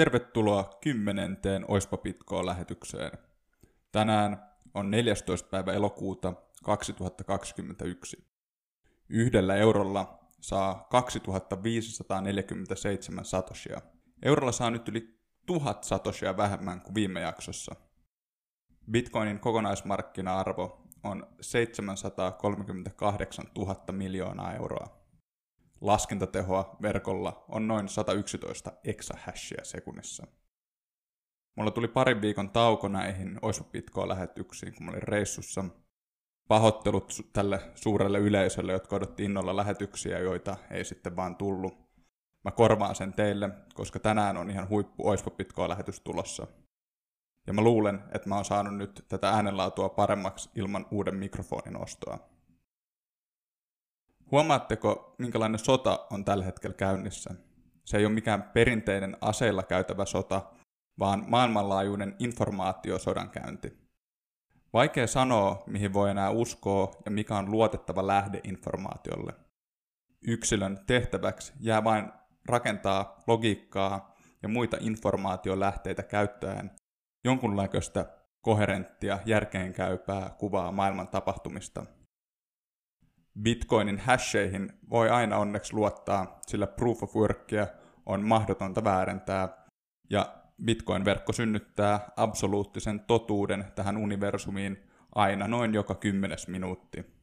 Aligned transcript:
Tervetuloa 0.00 0.70
kymmenenteen 0.80 1.64
Oispa 1.68 1.96
Pitkoon 1.96 2.46
lähetykseen. 2.46 3.10
Tänään 3.92 4.42
on 4.74 4.90
14. 4.90 5.48
päivä 5.48 5.72
elokuuta 5.72 6.32
2021. 6.64 8.24
Yhdellä 9.08 9.56
eurolla 9.56 10.18
saa 10.40 10.86
2547 10.90 13.24
satoshia. 13.24 13.80
Eurolla 14.22 14.52
saa 14.52 14.70
nyt 14.70 14.88
yli 14.88 15.20
1000 15.46 15.84
satoshia 15.84 16.36
vähemmän 16.36 16.80
kuin 16.80 16.94
viime 16.94 17.20
jaksossa. 17.20 17.74
Bitcoinin 18.90 19.40
kokonaismarkkina-arvo 19.40 20.86
on 21.04 21.26
738 21.40 23.44
000 23.56 23.84
miljoonaa 23.92 24.54
euroa. 24.54 24.99
Laskentatehoa 25.80 26.76
verkolla 26.82 27.44
on 27.48 27.68
noin 27.68 27.88
111 27.88 28.72
exahashia 28.84 29.64
sekunnissa. 29.64 30.26
Mulla 31.56 31.70
tuli 31.70 31.88
parin 31.88 32.20
viikon 32.20 32.50
tauko 32.50 32.88
näihin 32.88 33.38
Oispa 33.42 33.64
Pitkoa 33.64 34.08
lähetyksiin, 34.08 34.74
kun 34.74 34.86
mä 34.86 34.90
olin 34.90 35.02
reissussa. 35.02 35.64
Pahoittelut 36.48 37.12
tälle 37.32 37.60
suurelle 37.74 38.18
yleisölle, 38.18 38.72
jotka 38.72 38.96
odotti 38.96 39.24
innolla 39.24 39.56
lähetyksiä, 39.56 40.18
joita 40.18 40.56
ei 40.70 40.84
sitten 40.84 41.16
vaan 41.16 41.36
tullut. 41.36 41.74
Mä 42.44 42.50
korvaan 42.50 42.94
sen 42.94 43.12
teille, 43.12 43.50
koska 43.74 43.98
tänään 43.98 44.36
on 44.36 44.50
ihan 44.50 44.68
huippu 44.68 45.08
Oispa 45.08 45.30
Pitkoa 45.30 45.68
lähetys 45.68 46.00
tulossa. 46.00 46.46
Ja 47.46 47.52
mä 47.52 47.62
luulen, 47.62 48.02
että 48.14 48.28
mä 48.28 48.34
oon 48.34 48.44
saanut 48.44 48.76
nyt 48.76 49.04
tätä 49.08 49.30
äänenlaatua 49.30 49.88
paremmaksi 49.88 50.50
ilman 50.54 50.86
uuden 50.90 51.16
mikrofonin 51.16 51.76
ostoa. 51.76 52.29
Huomaatteko, 54.30 55.14
minkälainen 55.18 55.58
sota 55.58 56.06
on 56.10 56.24
tällä 56.24 56.44
hetkellä 56.44 56.74
käynnissä? 56.74 57.34
Se 57.84 57.96
ei 57.96 58.06
ole 58.06 58.14
mikään 58.14 58.42
perinteinen 58.42 59.16
aseilla 59.20 59.62
käytävä 59.62 60.04
sota, 60.04 60.42
vaan 60.98 61.24
maailmanlaajuinen 61.28 62.16
informaatiosodankäynti. 62.18 63.78
Vaikea 64.72 65.06
sanoa, 65.06 65.62
mihin 65.66 65.92
voi 65.92 66.10
enää 66.10 66.30
uskoa 66.30 66.90
ja 67.04 67.10
mikä 67.10 67.36
on 67.36 67.50
luotettava 67.50 68.06
lähde 68.06 68.40
informaatiolle. 68.44 69.32
Yksilön 70.26 70.78
tehtäväksi 70.86 71.52
jää 71.60 71.84
vain 71.84 72.12
rakentaa 72.48 73.22
logiikkaa 73.26 74.14
ja 74.42 74.48
muita 74.48 74.76
informaatiolähteitä 74.80 76.02
käyttäen 76.02 76.70
jonkunlaista 77.24 78.04
koherenttia, 78.40 79.18
järkeenkäypää 79.26 80.30
kuvaa 80.38 80.72
maailman 80.72 81.08
tapahtumista– 81.08 81.86
Bitcoinin 83.42 83.98
hasheihin 83.98 84.72
voi 84.90 85.10
aina 85.10 85.36
onneksi 85.36 85.74
luottaa, 85.74 86.38
sillä 86.46 86.66
proof 86.66 87.02
of 87.02 87.16
workia 87.16 87.66
on 88.06 88.24
mahdotonta 88.24 88.84
väärentää, 88.84 89.48
ja 90.10 90.34
Bitcoin-verkko 90.64 91.32
synnyttää 91.32 92.08
absoluuttisen 92.16 93.00
totuuden 93.00 93.64
tähän 93.74 93.96
universumiin 93.96 94.82
aina 95.14 95.48
noin 95.48 95.74
joka 95.74 95.94
kymmenes 95.94 96.48
minuutti. 96.48 97.20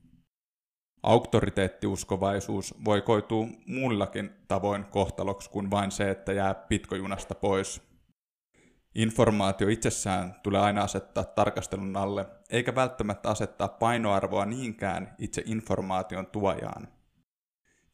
Auktoriteettiuskovaisuus 1.04 2.76
voi 2.86 3.02
koitua 3.02 3.48
muillakin 3.66 4.30
tavoin 4.48 4.86
kohtaloksi 4.86 5.50
kuin 5.50 5.72
vain 5.72 5.92
se, 5.92 6.10
että 6.10 6.34
jää 6.34 6.54
pitkojunasta 6.54 7.36
pois. 7.36 7.87
Informaatio 8.98 9.68
itsessään 9.68 10.36
tulee 10.44 10.62
aina 10.62 10.82
asettaa 10.82 11.24
tarkastelun 11.24 11.98
alle, 11.98 12.26
eikä 12.50 12.76
välttämättä 12.76 13.30
asettaa 13.30 13.68
painoarvoa 13.68 14.46
niinkään 14.46 15.16
itse 15.18 15.44
informaation 15.46 16.28
tuojaan. 16.28 16.88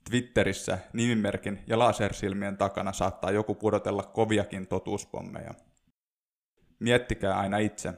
Twitterissä 0.10 0.78
nimimerkin 0.94 1.64
ja 1.68 1.80
lasersilmien 1.80 2.58
takana 2.58 2.94
saattaa 2.94 3.32
joku 3.32 3.56
pudotella 3.56 4.04
koviakin 4.04 4.68
totuuspommeja. 4.68 5.54
Miettikää 6.80 7.40
aina 7.40 7.58
itse. 7.58 7.94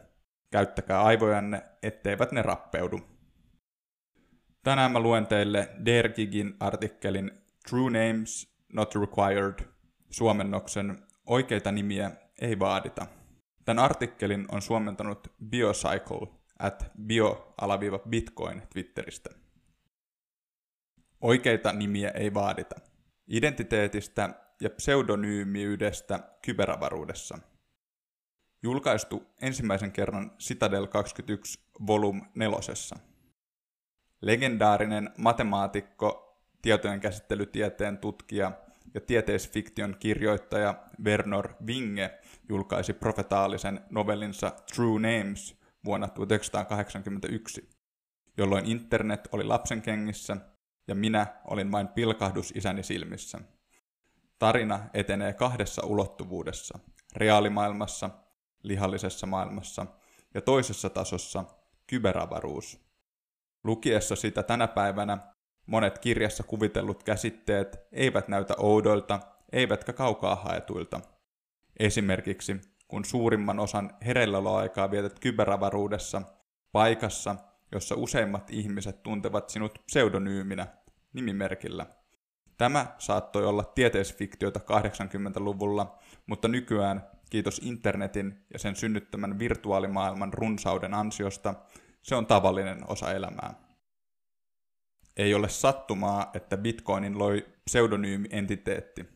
Käyttäkää 0.52 1.04
aivojanne, 1.04 1.62
etteivät 1.84 2.32
ne 2.32 2.42
rappeudu. 2.42 3.00
Tänään 4.64 4.92
mä 4.92 5.00
luen 5.00 5.28
teille 5.28 5.70
Dergigin 5.86 6.56
artikkelin 6.60 7.32
True 7.70 7.90
Names 7.92 8.56
Not 8.74 8.96
Required 8.96 9.60
suomennoksen 10.10 10.98
Oikeita 11.26 11.72
nimiä 11.72 12.12
ei 12.42 12.60
vaadita. 12.60 13.08
Tämän 13.66 13.84
artikkelin 13.84 14.46
on 14.52 14.62
suomentanut 14.62 15.28
Biocycle 15.50 16.28
at 16.60 16.92
bio-bitcoin 17.06 18.62
Twitteristä. 18.74 19.30
Oikeita 21.22 21.74
nimiä 21.74 22.10
ei 22.10 22.34
vaadita. 22.34 22.76
Identiteetistä 23.28 24.30
ja 24.62 24.70
pseudonyymiydestä 24.70 26.20
kyberavaruudessa. 26.42 27.40
Julkaistu 28.64 29.24
ensimmäisen 29.42 29.92
kerran 29.92 30.32
Citadel 30.40 30.88
21 30.88 31.60
Volum 31.88 32.22
4. 32.36 32.58
Legendaarinen 34.22 35.10
matemaatikko, 35.18 36.40
tietojen 36.62 37.00
käsittelytieteen 37.00 37.98
tutkija 37.98 38.52
ja 38.96 39.02
tieteisfiktion 39.02 39.96
kirjoittaja 40.00 40.84
Bernard 41.04 41.52
Winge 41.66 42.20
julkaisi 42.50 42.94
profetaalisen 42.94 43.82
novellinsa 43.90 44.52
True 44.76 45.00
Names 45.00 45.58
vuonna 45.86 46.08
1981, 46.08 47.70
jolloin 48.38 48.66
internet 48.66 49.30
oli 49.32 49.44
lapsen 49.44 49.82
kengissä 49.82 50.38
ja 50.88 50.96
minä 50.96 51.28
olin 51.46 51.72
vain 51.72 51.88
pilkahdus 51.88 52.54
isäni 52.56 52.84
silmissä. 52.84 53.40
Tarina 54.40 54.80
etenee 54.94 55.34
kahdessa 55.34 55.86
ulottuvuudessa, 55.86 56.80
reaalimaailmassa, 57.16 58.10
lihallisessa 58.64 59.28
maailmassa 59.28 59.86
ja 60.34 60.42
toisessa 60.42 60.90
tasossa, 60.90 61.46
kyberavaruus. 61.88 62.86
Lukiessa 63.64 64.16
sitä 64.16 64.44
tänä 64.44 64.68
päivänä 64.68 65.35
monet 65.66 66.00
kirjassa 66.00 66.44
kuvitellut 66.44 67.04
käsitteet 67.04 67.88
eivät 67.92 68.28
näytä 68.28 68.54
oudoilta, 68.58 69.20
eivätkä 69.52 69.94
kaukaa 69.94 70.36
haetuilta– 70.36 71.02
Esimerkiksi 71.80 72.62
kun 72.88 73.06
suurimman 73.06 73.60
osan 73.60 73.92
hereilläoloaikaa 74.06 74.92
vietät 74.92 75.20
kyberavaruudessa, 75.20 76.22
paikassa, 76.72 77.36
jossa 77.72 77.96
useimmat 77.96 78.50
ihmiset 78.50 79.04
tuntevat 79.04 79.50
sinut 79.50 79.80
pseudonyyminä, 79.86 80.68
nimimerkillä. 81.14 81.86
Tämä 82.58 82.86
saattoi 82.98 83.46
olla 83.46 83.64
tieteisfiktiota 83.64 84.60
80-luvulla, 84.60 86.00
mutta 86.28 86.48
nykyään, 86.48 87.08
kiitos 87.30 87.62
internetin 87.64 88.46
ja 88.54 88.60
sen 88.60 88.76
synnyttämän 88.76 89.40
virtuaalimaailman 89.40 90.34
runsauden 90.34 90.94
ansiosta, 90.94 91.54
se 92.02 92.16
on 92.16 92.26
tavallinen 92.26 92.90
osa 92.90 93.14
elämää. 93.14 93.65
Ei 95.18 95.34
ole 95.34 95.50
sattumaa, 95.50 96.32
että 96.34 96.58
Bitcoinin 96.58 97.20
loi 97.20 97.46
pseudonyymi-entiteetti– 97.66 99.06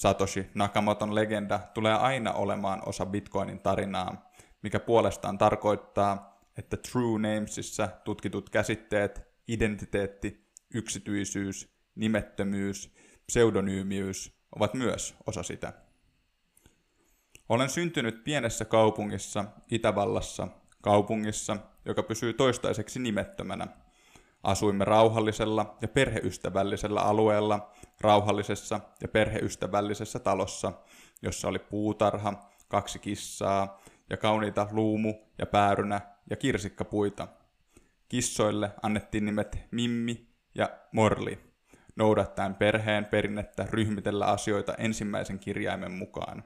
Satoshi 0.00 0.46
Nakamoton 0.54 1.14
legenda 1.14 1.60
tulee 1.74 1.94
aina 1.94 2.32
olemaan 2.32 2.82
osa 2.88 3.06
Bitcoinin 3.06 3.60
tarinaa, 3.60 4.30
mikä 4.62 4.80
puolestaan 4.80 5.38
tarkoittaa, 5.38 6.40
että 6.58 6.76
True 6.76 7.18
Namesissa 7.18 7.88
tutkitut 8.04 8.50
käsitteet 8.50 9.22
identiteetti, 9.48 10.46
yksityisyys, 10.74 11.74
nimettömyys, 11.94 12.94
pseudonyymiys 13.26 14.38
ovat 14.56 14.74
myös 14.74 15.14
osa 15.26 15.42
sitä. 15.42 15.72
Olen 17.48 17.70
syntynyt 17.70 18.24
pienessä 18.24 18.64
kaupungissa 18.64 19.44
Itävallassa, 19.70 20.48
kaupungissa, 20.80 21.56
joka 21.84 22.02
pysyy 22.02 22.32
toistaiseksi 22.32 22.98
nimettömänä– 22.98 23.66
Asuimme 24.42 24.84
rauhallisella 24.84 25.76
ja 25.82 25.88
perheystävällisellä 25.88 27.00
alueella, 27.00 27.70
rauhallisessa 28.00 28.80
ja 29.02 29.08
perheystävällisessä 29.08 30.18
talossa, 30.18 30.72
jossa 31.22 31.48
oli 31.48 31.58
puutarha, 31.58 32.50
kaksi 32.68 32.98
kissaa 32.98 33.80
ja 34.10 34.16
kauniita 34.16 34.66
luumu 34.70 35.14
ja 35.38 35.46
päärynä 35.46 36.00
ja 36.30 36.36
kirsikkapuita. 36.36 37.28
Kissoille 38.08 38.70
annettiin 38.82 39.24
nimet 39.24 39.58
Mimmi 39.70 40.28
ja 40.54 40.70
Morli, 40.92 41.38
noudattaen 41.96 42.54
perheen 42.54 43.04
perinnettä 43.04 43.66
ryhmitellä 43.70 44.26
asioita 44.26 44.74
ensimmäisen 44.74 45.38
kirjaimen 45.38 45.92
mukaan. 45.92 46.44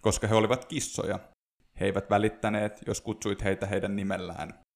Koska 0.00 0.26
he 0.26 0.34
olivat 0.34 0.64
kissoja, 0.64 1.18
he 1.80 1.84
eivät 1.84 2.10
välittäneet, 2.10 2.80
jos 2.86 3.00
kutsuit 3.00 3.44
heitä 3.44 3.66
heidän 3.66 3.96
nimellään. 3.96 4.67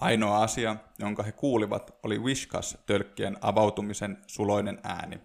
Ainoa 0.00 0.42
asia, 0.42 0.76
jonka 0.98 1.22
he 1.22 1.32
kuulivat, 1.32 1.98
oli 2.02 2.18
Whiskas-tölkkien 2.18 3.38
avautumisen 3.40 4.18
suloinen 4.26 4.78
ääni. 4.82 5.20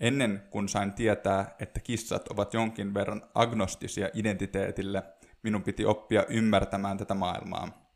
Ennen 0.00 0.42
kuin 0.50 0.68
sain 0.68 0.92
tietää, 0.92 1.54
että 1.58 1.80
kissat 1.80 2.28
ovat 2.28 2.54
jonkin 2.54 2.94
verran 2.94 3.22
agnostisia 3.34 4.08
identiteetille, 4.14 5.02
minun 5.42 5.62
piti 5.62 5.84
oppia 5.84 6.24
ymmärtämään 6.28 6.98
tätä 6.98 7.14
maailmaa. 7.14 7.92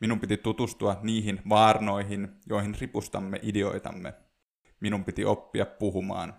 Minun 0.00 0.20
piti 0.20 0.36
tutustua 0.36 0.96
niihin 1.02 1.42
vaarnoihin, 1.48 2.28
joihin 2.46 2.74
ripustamme 2.80 3.40
idioitamme. 3.42 4.14
Minun 4.80 5.04
piti 5.04 5.24
oppia 5.24 5.66
puhumaan. 5.66 6.34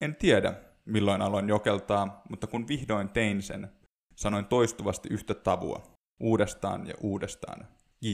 En 0.00 0.16
tiedä, 0.16 0.54
milloin 0.84 1.22
aloin 1.22 1.48
jokeltaa, 1.48 2.22
mutta 2.30 2.46
kun 2.46 2.68
vihdoin 2.68 3.08
tein 3.08 3.42
sen, 3.42 3.72
sanoin 4.16 4.44
toistuvasti 4.44 5.08
yhtä 5.12 5.34
tavua, 5.34 5.82
uudestaan 6.20 6.86
ja 6.86 6.94
uudestaan. 7.00 7.73
J. 8.04 8.08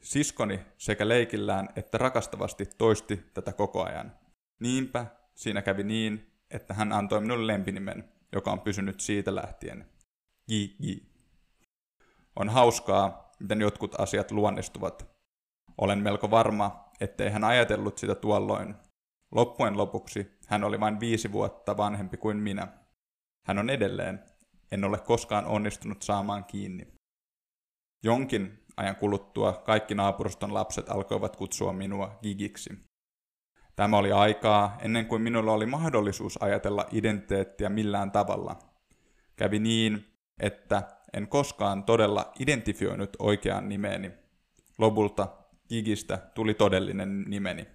Siskoni 0.00 0.60
sekä 0.78 1.08
leikillään 1.08 1.68
että 1.76 1.98
rakastavasti 1.98 2.66
toisti 2.78 3.16
tätä 3.34 3.52
koko 3.52 3.84
ajan. 3.84 4.12
Niinpä 4.60 5.06
siinä 5.34 5.62
kävi 5.62 5.82
niin, 5.82 6.32
että 6.50 6.74
hän 6.74 6.92
antoi 6.92 7.20
minulle 7.20 7.46
lempinimen, 7.46 8.12
joka 8.32 8.52
on 8.52 8.60
pysynyt 8.60 9.00
siitä 9.00 9.34
lähtien. 9.34 9.88
J.J. 10.48 10.92
On 12.36 12.48
hauskaa, 12.48 13.32
miten 13.40 13.60
jotkut 13.60 14.00
asiat 14.00 14.30
luonnistuvat. 14.30 15.06
Olen 15.78 15.98
melko 15.98 16.30
varma, 16.30 16.90
ettei 17.00 17.30
hän 17.30 17.44
ajatellut 17.44 17.98
sitä 17.98 18.14
tuolloin. 18.14 18.74
Loppujen 19.32 19.78
lopuksi 19.78 20.38
hän 20.46 20.64
oli 20.64 20.80
vain 20.80 21.00
viisi 21.00 21.32
vuotta 21.32 21.76
vanhempi 21.76 22.16
kuin 22.16 22.36
minä. 22.36 22.68
Hän 23.46 23.58
on 23.58 23.70
edelleen. 23.70 24.24
En 24.72 24.84
ole 24.84 24.98
koskaan 24.98 25.46
onnistunut 25.46 26.02
saamaan 26.02 26.44
kiinni. 26.44 26.94
Jonkin 28.04 28.58
ajan 28.76 28.96
kuluttua 28.96 29.52
kaikki 29.52 29.94
naapuruston 29.94 30.54
lapset 30.54 30.90
alkoivat 30.90 31.36
kutsua 31.36 31.72
minua 31.72 32.18
gigiksi. 32.22 32.78
Tämä 33.76 33.96
oli 33.96 34.12
aikaa 34.12 34.78
ennen 34.82 35.06
kuin 35.06 35.22
minulla 35.22 35.52
oli 35.52 35.66
mahdollisuus 35.66 36.42
ajatella 36.42 36.86
identiteettiä 36.92 37.68
millään 37.68 38.10
tavalla. 38.10 38.58
Kävi 39.36 39.58
niin, 39.58 40.06
että 40.40 40.82
en 41.12 41.28
koskaan 41.28 41.84
todella 41.84 42.32
identifioinut 42.38 43.16
oikean 43.18 43.68
nimeeni. 43.68 44.10
Lopulta 44.78 45.28
Gigistä 45.68 46.16
tuli 46.34 46.54
todellinen 46.54 47.24
nimeni. 47.26 47.66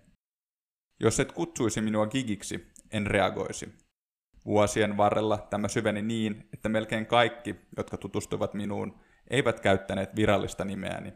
Jos 1.00 1.20
et 1.20 1.32
kutsuisi 1.32 1.82
minua 1.82 2.08
Gigiksi, 2.08 2.68
en 2.92 3.08
reagoisi. 3.08 3.74
Vuosien 4.46 4.98
varrella 4.98 5.38
tämä 5.38 5.68
syveni 5.68 6.02
niin, 6.02 6.50
että 6.54 6.70
melkein 6.70 7.06
kaikki, 7.06 7.56
jotka 7.78 7.98
tutustuivat 7.98 8.54
minuun, 8.54 9.00
eivät 9.30 9.60
käyttäneet 9.60 10.16
virallista 10.16 10.66
nimeäni. 10.66 11.14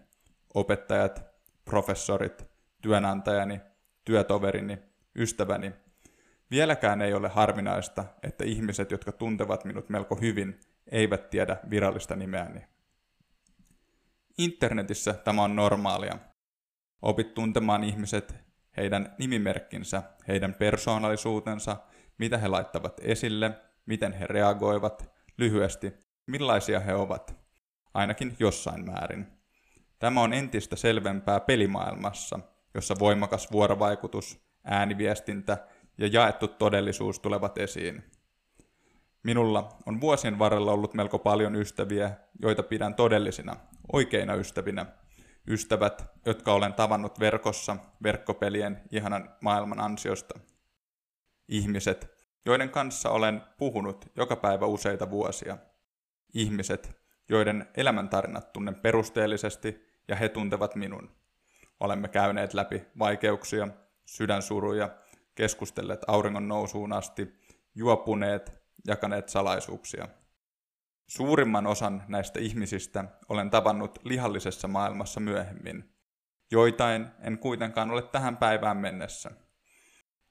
Opettajat, 0.53 1.25
professorit, 1.65 2.45
työnantajani, 2.81 3.61
työtoverini, 4.05 4.79
ystäväni. 5.15 5.73
Vieläkään 6.51 7.01
ei 7.01 7.13
ole 7.13 7.29
harvinaista, 7.29 8.05
että 8.23 8.43
ihmiset, 8.43 8.91
jotka 8.91 9.11
tuntevat 9.11 9.65
minut 9.65 9.89
melko 9.89 10.15
hyvin, 10.15 10.59
eivät 10.91 11.29
tiedä 11.29 11.57
virallista 11.69 12.15
nimeäni. 12.15 12.67
Internetissä 14.37 15.13
tämä 15.13 15.43
on 15.43 15.55
normaalia. 15.55 16.17
Opit 17.01 17.33
tuntemaan 17.33 17.83
ihmiset, 17.83 18.35
heidän 18.77 19.15
nimimerkkinsä, 19.19 20.03
heidän 20.27 20.53
persoonallisuutensa, 20.53 21.77
mitä 22.17 22.37
he 22.37 22.47
laittavat 22.47 23.01
esille, 23.03 23.51
miten 23.85 24.13
he 24.13 24.27
reagoivat, 24.27 25.11
lyhyesti, 25.37 25.93
millaisia 26.27 26.79
he 26.79 26.93
ovat, 26.95 27.42
ainakin 27.93 28.35
jossain 28.39 28.85
määrin. 28.85 29.27
Tämä 29.99 30.21
on 30.21 30.33
entistä 30.33 30.75
selvempää 30.75 31.39
pelimaailmassa, 31.39 32.39
jossa 32.73 32.95
voimakas 32.99 33.51
vuorovaikutus, 33.51 34.39
ääniviestintä 34.63 35.67
ja 35.97 36.07
jaettu 36.07 36.47
todellisuus 36.47 37.19
tulevat 37.19 37.57
esiin. 37.57 38.03
Minulla 39.23 39.77
on 39.85 40.01
vuosien 40.01 40.39
varrella 40.39 40.71
ollut 40.71 40.93
melko 40.93 41.19
paljon 41.19 41.55
ystäviä, 41.55 42.11
joita 42.41 42.63
pidän 42.63 42.95
todellisina, 42.95 43.55
oikeina 43.93 44.35
ystävinä. 44.35 44.85
Ystävät, 45.47 46.05
jotka 46.25 46.53
olen 46.53 46.73
tavannut 46.73 47.19
verkossa, 47.19 47.77
verkkopelien 48.03 48.81
ihanan 48.91 49.35
maailman 49.41 49.79
ansiosta. 49.79 50.39
Ihmiset, 51.47 52.13
joiden 52.45 52.69
kanssa 52.69 53.09
olen 53.09 53.41
puhunut 53.57 54.05
joka 54.15 54.35
päivä 54.35 54.65
useita 54.65 55.09
vuosia. 55.09 55.57
Ihmiset, 56.33 57.02
joiden 57.29 57.67
elämäntarinat 57.77 58.53
tunnen 58.53 58.75
perusteellisesti 58.75 59.85
ja 60.07 60.15
he 60.15 60.29
tuntevat 60.29 60.75
minun. 60.75 61.15
Olemme 61.79 62.07
käyneet 62.07 62.53
läpi 62.53 62.85
vaikeuksia, 62.99 63.67
sydänsuruja, 64.05 64.89
keskustelleet 65.35 66.01
auringon 66.07 66.47
nousuun 66.47 66.93
asti, 66.93 67.33
juopuneet 67.75 68.53
jakaneet 68.87 69.29
salaisuuksia. 69.29 70.07
Suurimman 71.07 71.67
osan 71.67 72.03
näistä 72.07 72.39
ihmisistä 72.39 73.05
olen 73.29 73.49
tavannut 73.49 73.99
lihallisessa 74.03 74.67
maailmassa 74.67 75.19
myöhemmin. 75.19 75.95
Joitain 76.51 77.07
en 77.19 77.37
kuitenkaan 77.37 77.91
ole 77.91 78.01
tähän 78.01 78.37
päivään 78.37 78.77
mennessä. 78.77 79.31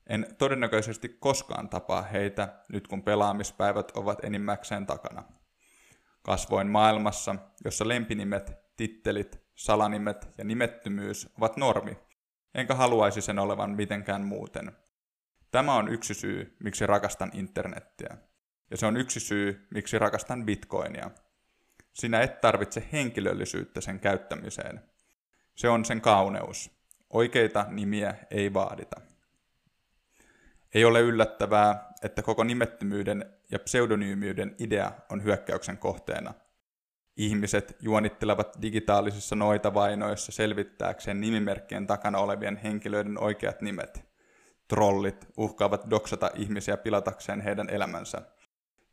En 0.06 0.26
todennäköisesti 0.38 1.08
koskaan 1.08 1.68
tapaa 1.68 2.02
heitä 2.02 2.64
nyt 2.68 2.88
kun 2.88 3.02
pelaamispäivät 3.02 3.90
ovat 3.90 4.24
enimmäkseen 4.24 4.86
takana. 4.86 5.22
Kasvoin 6.22 6.66
maailmassa, 6.66 7.34
jossa 7.64 7.88
lempinimet, 7.88 8.52
tittelit, 8.76 9.42
salanimet 9.54 10.28
ja 10.38 10.44
nimettömyys 10.44 11.28
ovat 11.38 11.56
normi, 11.56 11.98
enkä 12.54 12.74
haluaisi 12.74 13.20
sen 13.20 13.38
olevan 13.38 13.70
mitenkään 13.70 14.24
muuten. 14.24 14.72
Tämä 15.50 15.74
on 15.74 15.88
yksi 15.88 16.14
syy, 16.14 16.56
miksi 16.64 16.86
rakastan 16.86 17.30
internettiä. 17.34 18.16
Ja 18.70 18.76
se 18.76 18.86
on 18.86 18.96
yksi 18.96 19.20
syy, 19.20 19.66
miksi 19.74 19.98
rakastan 19.98 20.46
bitcoinia. 20.46 21.10
Sinä 21.92 22.20
et 22.20 22.40
tarvitse 22.40 22.88
henkilöllisyyttä 22.92 23.80
sen 23.80 24.00
käyttämiseen. 24.00 24.80
Se 25.54 25.68
on 25.68 25.84
sen 25.84 26.00
kauneus. 26.00 26.70
Oikeita 27.10 27.66
nimiä 27.68 28.14
ei 28.30 28.54
vaadita. 28.54 29.00
Ei 30.74 30.84
ole 30.84 31.00
yllättävää, 31.00 31.91
että 32.02 32.22
koko 32.22 32.44
nimettömyyden 32.44 33.26
ja 33.50 33.58
pseudonyymiyden 33.58 34.54
idea 34.58 34.92
on 35.10 35.24
hyökkäyksen 35.24 35.78
kohteena. 35.78 36.34
Ihmiset 37.16 37.76
juonittelevat 37.80 38.58
digitaalisissa 38.62 39.36
noitavainoissa 39.36 40.32
selvittääkseen 40.32 41.20
nimimerkkien 41.20 41.86
takana 41.86 42.18
olevien 42.18 42.56
henkilöiden 42.56 43.18
oikeat 43.18 43.60
nimet. 43.60 44.04
Trollit 44.68 45.26
uhkaavat 45.36 45.90
doksata 45.90 46.30
ihmisiä 46.34 46.76
pilatakseen 46.76 47.40
heidän 47.40 47.70
elämänsä– 47.70 48.22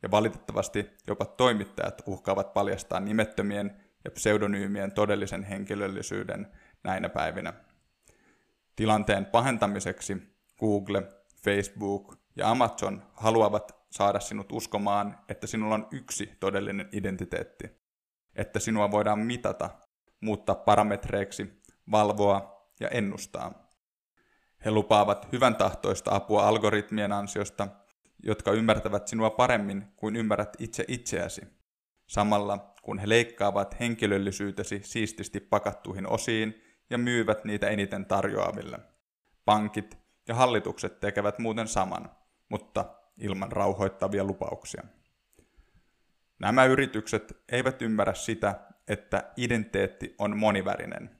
ja 0.04 0.12
valitettavasti 0.12 0.90
jopa 1.08 1.26
toimittajat 1.26 2.02
uhkaavat 2.06 2.54
paljastaa 2.54 3.00
nimettömien 3.00 3.76
ja 4.04 4.12
pseudonyymien 4.12 4.92
todellisen 4.92 5.44
henkilöllisyyden 5.44 6.48
näinä 6.84 7.10
päivinä. 7.10 7.54
Tilanteen 8.76 9.26
pahentamiseksi 9.26 10.18
Google, 10.60 11.04
Facebook 11.44 12.19
ja 12.40 12.52
Amazon 12.52 13.04
haluavat 13.14 13.86
saada 13.92 14.20
sinut 14.20 14.52
uskomaan, 14.52 15.18
että 15.30 15.48
sinulla 15.48 15.76
on 15.76 15.88
yksi 15.92 16.32
todellinen 16.40 16.90
identiteetti, 16.92 17.68
että 18.36 18.60
sinua 18.60 18.92
voidaan 18.92 19.20
mitata, 19.20 19.70
muuttaa 20.22 20.56
parametreiksi, 20.56 21.62
valvoa 21.92 22.66
ja 22.80 22.90
ennustaa. 22.90 23.70
He 24.66 24.72
lupaavat 24.72 25.32
hyvän 25.32 25.56
tahtoista 25.56 26.16
apua 26.16 26.48
algoritmien 26.48 27.12
ansiosta 27.12 27.68
jotka 28.24 28.52
ymmärtävät 28.52 29.08
sinua 29.08 29.30
paremmin 29.30 29.86
kuin 29.96 30.16
ymmärrät 30.16 30.56
itse 30.60 30.86
itseäsi, 30.88 31.42
samalla 32.08 32.74
kun 32.82 33.00
he 33.00 33.10
leikkaavat 33.10 33.80
henkilöllisyytesi 33.80 34.82
siististi 34.84 35.40
pakattuihin 35.40 36.08
osiin 36.08 36.62
ja 36.90 36.98
myyvät 36.98 37.46
niitä 37.46 37.68
eniten 37.68 38.06
tarjoaville. 38.06 38.80
Pankit 39.46 39.98
ja 40.28 40.36
hallitukset 40.36 41.00
tekevät 41.00 41.40
muuten 41.40 41.68
saman, 41.68 42.12
mutta 42.50 42.86
ilman 43.18 43.52
rauhoittavia 43.52 44.24
lupauksia. 44.24 44.84
Nämä 46.40 46.66
yritykset 46.66 47.44
eivät 47.52 47.82
ymmärrä 47.82 48.14
sitä, 48.14 48.60
että 48.88 49.32
identiteetti 49.38 50.16
on 50.18 50.38
monivärinen. 50.38 51.20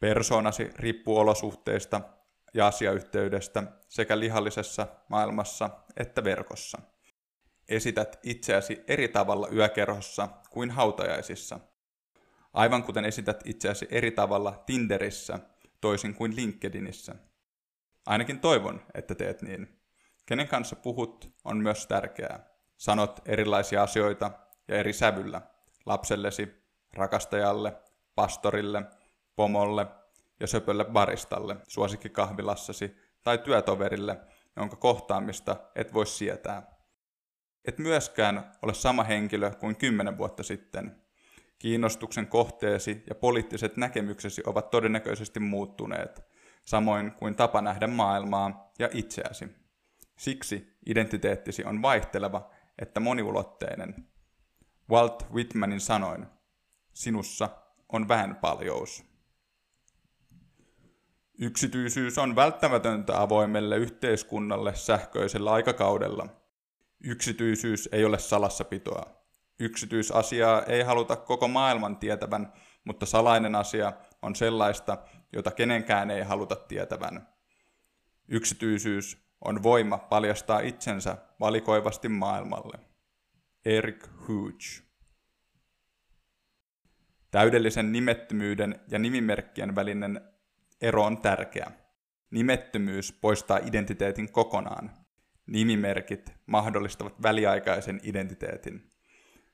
Persoonasi 0.00 0.70
riippuu 0.76 1.18
olosuhteista 1.18 2.00
ja 2.54 2.66
asiayhteydestä 2.66 3.62
sekä 3.88 4.18
lihallisessa 4.18 4.86
maailmassa 5.08 5.70
että 5.96 6.24
verkossa. 6.24 6.78
Esität 7.68 8.18
itseäsi 8.22 8.84
eri 8.88 9.08
tavalla 9.08 9.48
yökerhossa 9.48 10.28
kuin 10.50 10.70
hautajaisissa. 10.70 11.60
Aivan 12.52 12.82
kuten 12.82 13.04
esität 13.04 13.40
itseäsi 13.44 13.86
eri 13.90 14.10
tavalla 14.10 14.62
Tinderissä 14.66 15.38
toisin 15.80 16.14
kuin 16.14 16.36
LinkedInissä. 16.36 17.14
Ainakin 18.06 18.40
toivon, 18.40 18.82
että 18.94 19.14
teet 19.14 19.42
niin. 19.42 19.81
Kenen 20.26 20.48
kanssa 20.48 20.76
puhut 20.76 21.30
on 21.44 21.56
myös 21.56 21.86
tärkeää. 21.86 22.46
Sanot 22.76 23.20
erilaisia 23.26 23.82
asioita 23.82 24.30
ja 24.68 24.76
eri 24.76 24.92
sävyllä. 24.92 25.40
Lapsellesi, 25.86 26.64
rakastajalle, 26.94 27.76
pastorille, 28.14 28.82
pomolle– 29.36 29.86
ja 30.42 30.46
söpölle 30.46 30.84
baristalle, 30.84 31.56
suosikkikahvilassasi 31.68 32.96
tai 33.22 33.38
työtoverille, 33.38 34.20
jonka 34.56 34.76
kohtaamista 34.76 35.56
et 35.74 35.94
voi 35.94 36.06
sietää. 36.06 36.62
Et 37.64 37.78
myöskään 37.78 38.52
ole 38.62 38.74
sama 38.74 39.04
henkilö 39.04 39.50
kuin 39.50 39.76
kymmenen 39.76 40.18
vuotta 40.18 40.42
sitten. 40.42 41.02
Kiinnostuksen 41.58 42.26
kohteesi 42.26 43.02
ja 43.08 43.14
poliittiset 43.14 43.76
näkemyksesi 43.76 44.42
ovat 44.46 44.70
todennäköisesti 44.70 45.40
muuttuneet, 45.40 46.22
samoin 46.64 47.12
kuin 47.12 47.34
tapa 47.34 47.60
nähdä 47.60 47.86
maailmaa 47.86 48.72
ja 48.78 48.88
itseäsi. 48.92 49.61
Siksi 50.16 50.76
identiteettisi 50.86 51.64
on 51.64 51.82
vaihteleva, 51.82 52.50
että 52.78 53.00
moniulotteinen. 53.00 54.08
Walt 54.90 55.26
Whitmanin 55.32 55.80
sanoin, 55.80 56.26
sinussa 56.92 57.48
on 57.92 58.08
vähän 58.08 58.36
paljous. 58.36 59.04
Yksityisyys 61.38 62.18
on 62.18 62.36
välttämätöntä 62.36 63.20
avoimelle 63.20 63.76
yhteiskunnalle 63.76 64.74
sähköisellä 64.74 65.52
aikakaudella. 65.52 66.26
Yksityisyys 67.04 67.88
ei 67.92 68.04
ole 68.04 68.18
salassapitoa. 68.18 69.22
Yksityisasiaa 69.60 70.62
ei 70.62 70.82
haluta 70.82 71.16
koko 71.16 71.48
maailman 71.48 71.96
tietävän, 71.96 72.52
mutta 72.84 73.06
salainen 73.06 73.54
asia 73.54 73.92
on 74.22 74.36
sellaista, 74.36 74.98
jota 75.32 75.50
kenenkään 75.50 76.10
ei 76.10 76.22
haluta 76.22 76.56
tietävän. 76.56 77.28
Yksityisyys 78.28 79.31
on 79.44 79.62
voima 79.62 79.98
paljastaa 79.98 80.60
itsensä 80.60 81.16
valikoivasti 81.40 82.08
maailmalle. 82.08 82.78
Eric 83.64 84.08
Hooch 84.28 84.82
Täydellisen 87.32 87.92
nimettömyyden 87.92 88.80
ja 88.88 88.98
nimimerkkien 88.98 89.74
välinen 89.74 90.20
ero 90.80 91.04
on 91.04 91.18
tärkeä. 91.18 91.70
Nimettömyys 92.30 93.12
poistaa 93.12 93.58
identiteetin 93.58 94.32
kokonaan. 94.32 94.90
Nimimerkit 95.46 96.32
mahdollistavat 96.46 97.22
väliaikaisen 97.22 98.00
identiteetin. 98.02 98.90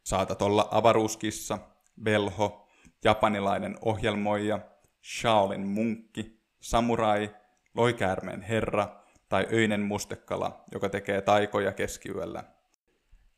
Saatat 0.05 0.43
olla 0.43 0.69
avaruuskissa, 0.71 1.59
velho, 2.05 2.69
japanilainen 3.05 3.79
ohjelmoija, 3.83 4.61
Shaolin 5.05 5.67
munkki, 5.67 6.43
samurai, 6.61 7.31
loikäärmeen 7.75 8.43
herra 8.43 8.98
tai 9.29 9.47
öinen 9.53 9.81
mustekala, 9.81 10.65
joka 10.73 10.89
tekee 10.89 11.21
taikoja 11.21 11.73
keskiyöllä. 11.73 12.45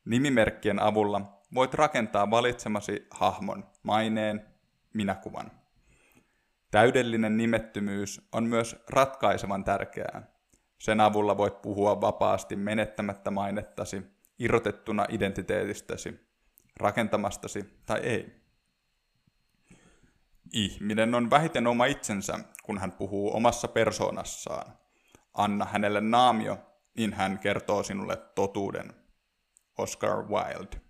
Nimimerkkien 0.05 0.79
avulla 0.79 1.41
voit 1.55 1.73
rakentaa 1.73 2.31
valitsemasi 2.31 3.07
hahmon, 3.11 3.69
maineen, 3.83 4.45
minäkuvan. 4.93 5.51
Täydellinen 6.71 7.37
nimettömyys 7.37 8.27
on 8.31 8.43
myös 8.43 8.83
ratkaisevan 8.89 9.63
tärkeää. 9.63 10.31
Sen 10.79 11.01
avulla 11.01 11.37
voit 11.37 11.61
puhua 11.61 12.01
vapaasti 12.01 12.55
menettämättä 12.55 13.31
mainettasi, 13.31 14.03
irrotettuna 14.39 15.05
identiteetistäsi, 15.09 16.19
rakentamastasi 16.77 17.79
tai 17.85 17.99
ei. 17.99 18.41
Ihminen 20.53 21.15
on 21.15 21.29
vähiten 21.29 21.67
oma 21.67 21.85
itsensä, 21.85 22.39
kun 22.63 22.77
hän 22.77 22.91
puhuu 22.91 23.35
omassa 23.35 23.67
persoonassaan. 23.67 24.80
Anna 25.33 25.65
hänelle 25.65 26.01
naamio, 26.01 26.57
niin 26.97 27.13
hän 27.13 27.39
kertoo 27.39 27.83
sinulle 27.83 28.17
totuuden. 28.35 28.93
Oscar 29.77 30.27
Wilde. 30.27 30.81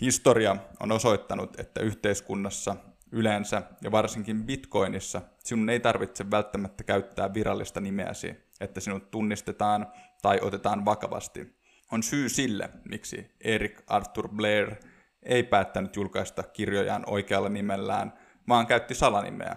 Historia 0.00 0.56
on 0.80 0.92
osoittanut, 0.92 1.60
että 1.60 1.80
yhteiskunnassa 1.80 2.76
yleensä 3.12 3.62
ja 3.82 3.92
varsinkin 3.92 4.44
Bitcoinissa 4.44 5.22
sinun 5.38 5.70
ei 5.70 5.80
tarvitse 5.80 6.30
välttämättä 6.30 6.84
käyttää 6.84 7.34
virallista 7.34 7.80
nimeäsi, 7.80 8.36
että 8.60 8.80
sinut 8.80 9.10
tunnistetaan 9.10 9.86
tai 10.22 10.38
otetaan 10.42 10.84
vakavasti. 10.84 11.62
On 11.92 12.02
syy 12.02 12.28
sille, 12.28 12.70
miksi 12.88 13.30
Eric 13.40 13.82
Arthur 13.86 14.28
Blair 14.28 14.74
ei 15.22 15.42
päättänyt 15.42 15.96
julkaista 15.96 16.42
kirjojaan 16.42 17.04
oikealla 17.06 17.48
nimellään, 17.48 18.12
vaan 18.48 18.66
käytti 18.66 18.94
salanimeä 18.94 19.56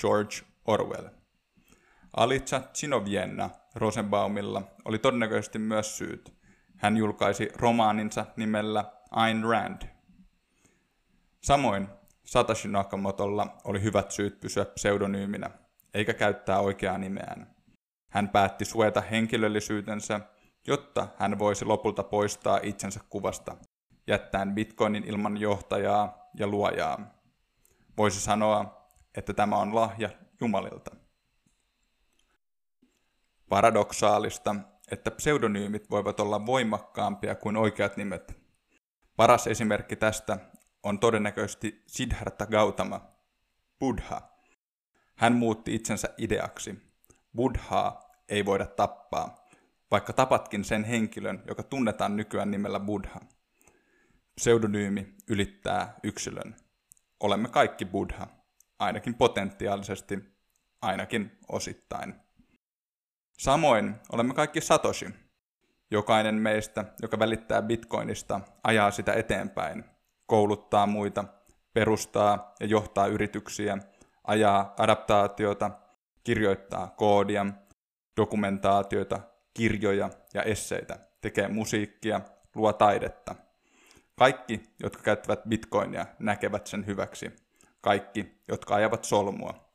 George 0.00 0.36
Orwell. 0.64 1.17
Alitsa 2.16 2.60
Chinovienna 2.74 3.50
Rosenbaumilla 3.74 4.62
oli 4.84 4.98
todennäköisesti 4.98 5.58
myös 5.58 5.98
syyt. 5.98 6.34
Hän 6.76 6.96
julkaisi 6.96 7.48
romaaninsa 7.56 8.26
nimellä 8.36 8.84
Ayn 9.10 9.44
Rand. 9.44 9.82
Samoin 11.42 11.88
Satoshi 12.24 12.68
Nakamotolla 12.68 13.56
oli 13.64 13.82
hyvät 13.82 14.10
syyt 14.10 14.40
pysyä 14.40 14.64
pseudonyyminä, 14.64 15.50
eikä 15.94 16.14
käyttää 16.14 16.60
oikeaa 16.60 16.98
nimeään. 16.98 17.54
Hän 18.08 18.28
päätti 18.28 18.64
suojata 18.64 19.00
henkilöllisyytensä, 19.00 20.20
jotta 20.66 21.08
hän 21.16 21.38
voisi 21.38 21.64
lopulta 21.64 22.02
poistaa 22.02 22.60
itsensä 22.62 23.00
kuvasta, 23.08 23.56
jättäen 24.06 24.54
bitcoinin 24.54 25.04
ilman 25.04 25.36
johtajaa 25.36 26.30
ja 26.34 26.46
luojaa. 26.46 27.14
Voisi 27.96 28.20
sanoa, 28.20 28.86
että 29.16 29.32
tämä 29.34 29.56
on 29.56 29.74
lahja 29.74 30.10
Jumalilta. 30.40 30.97
Paradoksaalista, 33.48 34.54
että 34.90 35.10
pseudonyymit 35.10 35.90
voivat 35.90 36.20
olla 36.20 36.46
voimakkaampia 36.46 37.34
kuin 37.34 37.56
oikeat 37.56 37.96
nimet. 37.96 38.38
Paras 39.16 39.46
esimerkki 39.46 39.96
tästä 39.96 40.38
on 40.82 40.98
todennäköisesti 40.98 41.82
Siddhartha 41.86 42.46
Gautama, 42.46 43.00
Buddha. 43.80 44.22
Hän 45.16 45.32
muutti 45.32 45.74
itsensä 45.74 46.08
ideaksi. 46.18 46.78
Buddhaa 47.36 48.10
ei 48.28 48.44
voida 48.44 48.66
tappaa, 48.66 49.48
vaikka 49.90 50.12
tapatkin 50.12 50.64
sen 50.64 50.84
henkilön, 50.84 51.42
joka 51.46 51.62
tunnetaan 51.62 52.16
nykyään 52.16 52.50
nimellä 52.50 52.80
Buddha. 52.80 53.20
Pseudonyymi 54.36 55.14
ylittää 55.28 55.94
yksilön. 56.02 56.56
Olemme 57.20 57.48
kaikki 57.48 57.84
Buddha, 57.84 58.26
ainakin 58.78 59.14
potentiaalisesti, 59.14 60.18
ainakin 60.82 61.38
osittain. 61.48 62.27
Samoin 63.38 63.94
olemme 64.12 64.34
kaikki 64.34 64.60
Satoshi. 64.60 65.06
Jokainen 65.90 66.34
meistä, 66.34 66.84
joka 67.02 67.18
välittää 67.18 67.62
bitcoinista, 67.62 68.40
ajaa 68.64 68.90
sitä 68.90 69.12
eteenpäin, 69.12 69.84
kouluttaa 70.26 70.86
muita, 70.86 71.24
perustaa 71.72 72.54
ja 72.60 72.66
johtaa 72.66 73.06
yrityksiä, 73.06 73.78
ajaa 74.24 74.74
adaptaatiota, 74.78 75.70
kirjoittaa 76.24 76.94
koodia, 76.96 77.46
dokumentaatioita, 78.16 79.20
kirjoja 79.54 80.10
ja 80.34 80.42
esseitä, 80.42 80.98
tekee 81.20 81.48
musiikkia, 81.48 82.20
luo 82.54 82.72
taidetta. 82.72 83.34
Kaikki, 84.18 84.62
jotka 84.82 85.02
käyttävät 85.02 85.40
bitcoinia, 85.48 86.06
näkevät 86.18 86.66
sen 86.66 86.86
hyväksi. 86.86 87.32
Kaikki, 87.80 88.42
jotka 88.48 88.74
ajavat 88.74 89.04
solmua. 89.04 89.67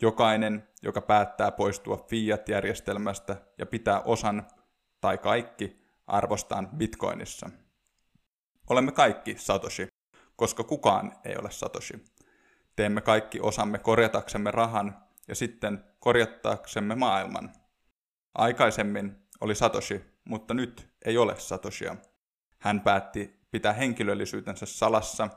Jokainen, 0.00 0.68
joka 0.82 1.00
päättää 1.00 1.50
poistua 1.50 1.96
fiat-järjestelmästä 1.96 3.36
ja 3.58 3.66
pitää 3.66 4.00
osan 4.00 4.46
tai 5.00 5.18
kaikki 5.18 5.84
arvostaan 6.06 6.68
bitcoinissa. 6.76 7.50
Olemme 8.70 8.92
kaikki 8.92 9.36
Satoshi, 9.38 9.88
koska 10.36 10.64
kukaan 10.64 11.12
ei 11.24 11.36
ole 11.36 11.50
Satoshi. 11.50 12.04
Teemme 12.76 13.00
kaikki 13.00 13.40
osamme 13.40 13.78
korjataksemme 13.78 14.50
rahan 14.50 14.98
ja 15.28 15.34
sitten 15.34 15.84
korjattaaksemme 15.98 16.94
maailman. 16.94 17.52
Aikaisemmin 18.34 19.16
oli 19.40 19.54
Satoshi, 19.54 20.04
mutta 20.24 20.54
nyt 20.54 20.88
ei 21.04 21.18
ole 21.18 21.40
Satoshia. 21.40 21.96
Hän 22.58 22.80
päätti 22.80 23.40
pitää 23.50 23.72
henkilöllisyytensä 23.72 24.66
salassa 24.66 25.28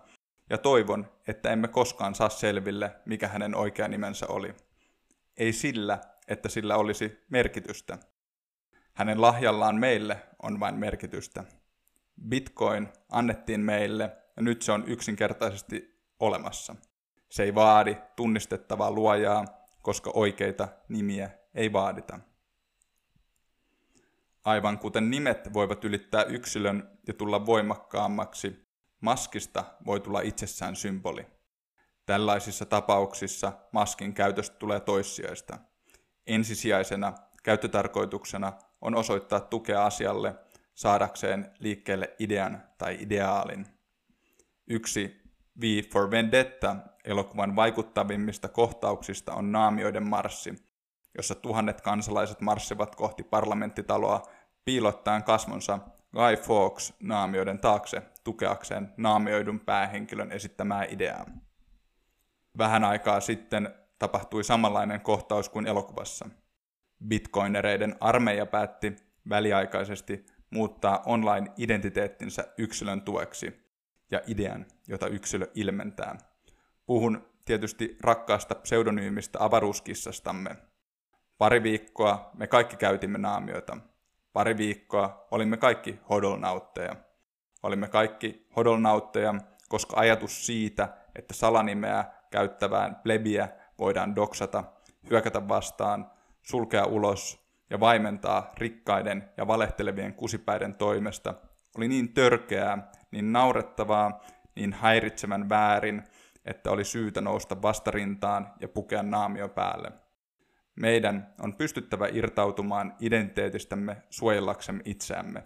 ja 0.49 0.57
toivon, 0.57 1.11
että 1.27 1.49
emme 1.49 1.67
koskaan 1.67 2.15
saa 2.15 2.29
selville, 2.29 2.95
mikä 3.05 3.27
hänen 3.27 3.55
oikea 3.55 3.87
nimensä 3.87 4.27
oli. 4.27 4.55
Ei 5.37 5.53
sillä, 5.53 5.99
että 6.27 6.49
sillä 6.49 6.77
olisi 6.77 7.25
merkitystä. 7.29 7.97
Hänen 8.93 9.21
lahjallaan 9.21 9.75
meille 9.75 10.21
on 10.43 10.59
vain 10.59 10.75
merkitystä. 10.75 11.43
Bitcoin 12.29 12.87
annettiin 13.11 13.61
meille 13.61 14.17
ja 14.35 14.43
nyt 14.43 14.61
se 14.61 14.71
on 14.71 14.83
yksinkertaisesti 14.87 16.01
olemassa. 16.19 16.75
Se 17.29 17.43
ei 17.43 17.55
vaadi 17.55 17.97
tunnistettavaa 18.15 18.91
luojaa, 18.91 19.45
koska 19.81 20.11
oikeita 20.13 20.67
nimiä 20.89 21.29
ei 21.55 21.73
vaadita. 21.73 22.19
Aivan 24.43 24.79
kuten 24.79 25.09
nimet 25.09 25.53
voivat 25.53 25.85
ylittää 25.85 26.23
yksilön 26.23 26.99
ja 27.07 27.13
tulla 27.13 27.45
voimakkaammaksi, 27.45 28.66
maskista 29.01 29.63
voi 29.85 29.99
tulla 29.99 30.21
itsessään 30.21 30.75
symboli. 30.75 31.27
Tällaisissa 32.05 32.65
tapauksissa 32.65 33.53
maskin 33.71 34.13
käytöstä 34.13 34.55
tulee 34.57 34.79
toissijaista. 34.79 35.59
Ensisijaisena 36.27 37.13
käyttötarkoituksena 37.43 38.53
on 38.81 38.95
osoittaa 38.95 39.39
tukea 39.39 39.85
asialle 39.85 40.35
saadakseen 40.75 41.51
liikkeelle 41.59 42.15
idean 42.19 42.63
tai 42.77 42.97
ideaalin. 42.99 43.65
Yksi 44.67 45.21
V 45.61 45.63
for 45.93 46.11
Vendetta 46.11 46.75
elokuvan 47.05 47.55
vaikuttavimmista 47.55 48.47
kohtauksista 48.47 49.33
on 49.33 49.51
naamioiden 49.51 50.07
marssi, 50.07 50.55
jossa 51.17 51.35
tuhannet 51.35 51.81
kansalaiset 51.81 52.41
marssivat 52.41 52.95
kohti 52.95 53.23
parlamenttitaloa 53.23 54.21
piilottaen 54.65 55.23
kasvonsa 55.23 55.79
Guy 56.13 56.35
Fawkes 56.35 56.93
naamioiden 56.99 57.59
taakse 57.59 58.01
tukeakseen 58.23 58.93
naamioidun 58.97 59.59
päähenkilön 59.59 60.31
esittämää 60.31 60.85
ideaa. 60.89 61.25
Vähän 62.57 62.83
aikaa 62.83 63.19
sitten 63.19 63.75
tapahtui 63.99 64.43
samanlainen 64.43 65.01
kohtaus 65.01 65.49
kuin 65.49 65.67
elokuvassa. 65.67 66.29
Bitcoinereiden 67.07 67.95
armeija 67.99 68.45
päätti 68.45 68.95
väliaikaisesti 69.29 70.25
muuttaa 70.49 71.01
online-identiteettinsä 71.05 72.47
yksilön 72.57 73.01
tueksi 73.01 73.67
ja 74.11 74.21
idean, 74.27 74.65
jota 74.87 75.07
yksilö 75.07 75.47
ilmentää. 75.55 76.17
Puhun 76.85 77.25
tietysti 77.45 77.97
rakkaasta 78.01 78.55
pseudonyymistä 78.55 79.39
avaruuskissastamme. 79.41 80.55
Pari 81.37 81.63
viikkoa 81.63 82.31
me 82.33 82.47
kaikki 82.47 82.75
käytimme 82.75 83.17
naamioita. 83.17 83.77
Pari 84.37 84.57
viikkoa 84.57 85.27
olimme 85.31 85.57
kaikki 85.57 85.99
hodolnautteja. 86.09 86.95
Olimme 87.63 87.87
kaikki 87.87 88.47
hodolnautteja, 88.55 89.35
koska 89.69 89.99
ajatus 89.99 90.45
siitä, 90.45 90.89
että 91.15 91.33
salanimeä 91.33 92.05
käyttävään 92.31 92.95
plebiä 92.95 93.49
voidaan 93.79 94.15
doksata, 94.15 94.63
hyökätä 95.09 95.47
vastaan, 95.47 96.11
sulkea 96.41 96.85
ulos 96.85 97.47
ja 97.69 97.79
vaimentaa 97.79 98.51
rikkaiden 98.57 99.29
ja 99.37 99.47
valehtelevien 99.47 100.13
kusipäiden 100.13 100.75
toimesta, 100.75 101.33
oli 101.77 101.87
niin 101.87 102.13
törkeää, 102.13 102.91
niin 103.11 103.33
naurettavaa, 103.33 104.21
niin 104.55 104.73
häiritsevän 104.73 105.49
väärin, 105.49 106.03
että 106.45 106.71
oli 106.71 106.83
syytä 106.83 107.21
nousta 107.21 107.61
vastarintaan 107.61 108.53
ja 108.59 108.67
pukea 108.67 109.03
naamio 109.03 109.49
päälle. 109.49 109.91
Meidän 110.77 111.33
on 111.39 111.55
pystyttävä 111.55 112.07
irtautumaan 112.07 112.95
identiteetistämme 112.99 113.97
suojellaksemme 114.09 114.81
itseämme. 114.85 115.43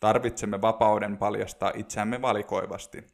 Tarvitsemme 0.00 0.60
vapauden 0.60 1.16
paljastaa 1.16 1.72
itseämme 1.74 2.22
valikoivasti. 2.22 3.06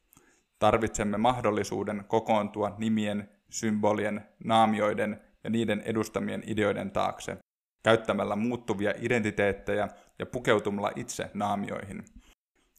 Tarvitsemme 0.58 1.18
mahdollisuuden 1.18 2.04
kokoontua 2.08 2.74
nimien, 2.78 3.28
symbolien, 3.50 4.26
naamioiden 4.44 5.20
ja 5.44 5.50
niiden 5.50 5.80
edustamien 5.80 6.42
ideoiden 6.46 6.90
taakse, 6.90 7.36
käyttämällä 7.82 8.36
muuttuvia 8.36 8.94
identiteettejä 9.00 9.88
ja 10.18 10.26
pukeutumalla 10.26 10.90
itse 10.96 11.30
naamioihin. 11.34 12.04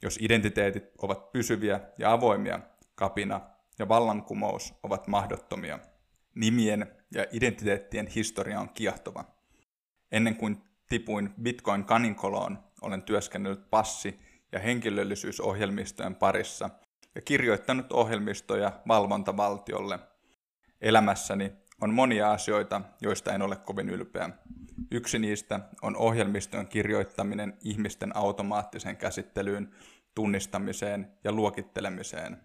Jos 0.02 0.20
identiteetit 0.22 0.84
ovat 0.98 1.32
pysyviä 1.32 1.80
ja 1.98 2.12
avoimia, 2.12 2.60
kapina 2.96 3.42
ja 3.80 3.88
vallankumous 3.88 4.74
ovat 4.84 5.08
mahdottomia. 5.08 5.80
Nimien 6.36 6.96
ja 7.14 7.26
identiteettien 7.32 8.08
historia 8.08 8.60
on 8.60 8.70
kiehtova. 8.70 9.26
Ennen 10.12 10.36
kuin 10.36 10.62
tipuin 10.90 11.30
Bitcoin 11.42 11.86
kaninkoloon, 11.86 12.60
olen 12.82 13.04
työskennellyt 13.04 13.70
passi- 13.70 14.20
ja 14.52 14.60
henkilöllisyysohjelmistojen 14.60 16.16
parissa 16.16 16.70
ja 17.16 17.22
kirjoittanut 17.22 17.92
ohjelmistoja 17.92 18.72
valvontavaltiolle. 18.88 20.00
Elämässäni 20.82 21.52
on 21.82 21.94
monia 21.94 22.32
asioita, 22.32 22.82
joista 23.02 23.34
en 23.34 23.42
ole 23.42 23.56
kovin 23.56 23.90
ylpeä. 23.90 24.30
Yksi 24.92 25.20
niistä 25.20 25.60
on 25.82 25.98
ohjelmistojen 25.98 26.68
kirjoittaminen 26.68 27.58
ihmisten 27.64 28.18
automaattiseen 28.18 28.98
käsittelyyn, 28.98 29.76
tunnistamiseen 30.16 31.12
ja 31.24 31.32
luokittelemiseen. 31.32 32.38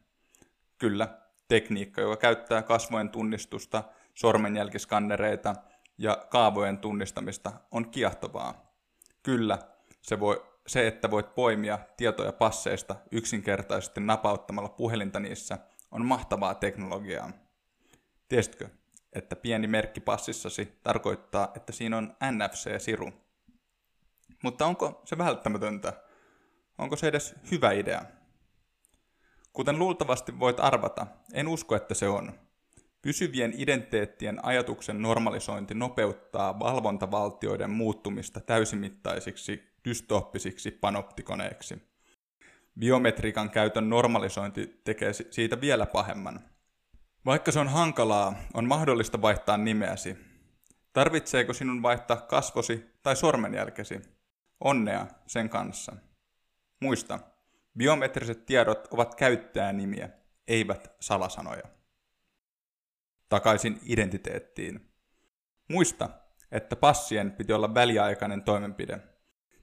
Kyllä, 0.79 1.19
tekniikka, 1.49 2.01
joka 2.01 2.17
käyttää 2.17 2.63
kasvojen 2.63 3.09
tunnistusta, 3.09 3.85
sormenjälkiskannereita 4.21 5.55
ja 5.99 6.27
kaavojen 6.31 6.79
tunnistamista, 6.79 7.53
on 7.71 7.91
kiehtovaa. 7.91 8.75
Kyllä, 9.23 9.59
se, 10.03 10.21
voi, 10.21 10.47
se, 10.67 10.87
että 10.87 11.11
voit 11.11 11.35
poimia 11.35 11.79
tietoja 11.97 12.33
passeista 12.33 12.97
yksinkertaisesti 13.11 14.01
napauttamalla 14.01 14.69
puhelinta 14.69 15.21
niissä, 15.21 15.59
on 15.91 16.07
mahtavaa 16.07 16.55
teknologiaa. 16.55 17.31
Tiesitkö, 18.29 18.69
että 19.13 19.37
pieni 19.37 19.67
merkki 19.67 20.01
passissasi 20.01 20.79
tarkoittaa, 20.83 21.53
että 21.57 21.73
siinä 21.73 21.97
on 21.97 22.17
NFC-siru? 22.31 23.13
Mutta 24.43 24.67
onko 24.67 25.03
se 25.05 25.19
välttämätöntä? 25.19 25.93
Onko 26.79 26.97
se 26.97 27.09
edes 27.09 27.35
hyvä 27.51 27.73
idea? 27.73 28.03
Kuten 29.53 29.79
luultavasti 29.79 30.39
voit 30.39 30.61
arvata, 30.61 31.07
en 31.33 31.49
usko, 31.49 31.77
että 31.77 31.95
se 31.95 32.09
on. 32.09 32.50
Pysyvien 33.03 33.53
identiteettien 33.57 34.45
ajatuksen 34.45 35.03
normalisointi 35.03 35.75
nopeuttaa 35.75 36.59
valvontavaltioiden 36.59 37.71
muuttumista 37.71 38.41
täysimittaisiksi 38.41 39.63
dystoppisiksi 39.85 40.71
panoptikoneiksi. 40.71 41.83
Biometriikan 42.79 43.51
käytön 43.51 43.91
normalisointi 43.91 44.81
tekee 44.85 45.13
siitä 45.13 45.61
vielä 45.61 45.87
pahemman. 45.87 46.41
Vaikka 47.27 47.53
se 47.53 47.59
on 47.59 47.69
hankalaa, 47.69 48.35
on 48.55 48.69
mahdollista 48.69 49.23
vaihtaa 49.23 49.57
nimeäsi. 49.57 50.17
Tarvitseeko 50.93 51.53
sinun 51.53 51.83
vaihtaa 51.83 52.17
kasvosi 52.17 52.85
tai 53.03 53.17
sormenjälkesi? 53.17 54.01
Onnea 54.61 55.07
sen 55.27 55.49
kanssa. 55.49 55.97
Muista, 56.81 57.19
biometriset 57.79 58.47
tiedot 58.47 58.89
ovat 58.91 59.15
käyttäjänimiä, 59.15 60.09
eivät 60.49 60.93
salasanoja. 61.01 61.80
Takaisin 63.31 63.81
identiteettiin. 63.87 64.91
Muista, 65.69 66.09
että 66.53 66.77
passien 66.77 67.33
piti 67.33 67.53
olla 67.53 67.75
väliaikainen 67.75 68.43
toimenpide. 68.43 69.01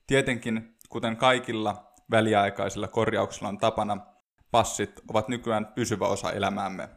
Tietenkin, 0.08 0.78
kuten 0.90 1.18
kaikilla 1.18 1.94
väliaikaisilla 2.12 2.88
korjauksilla 2.88 3.50
on 3.50 3.58
tapana, 3.58 3.98
passit 4.52 5.02
ovat 5.08 5.28
nykyään 5.28 5.66
pysyvä 5.66 6.08
osa 6.08 6.32
elämäämme. 6.32 6.90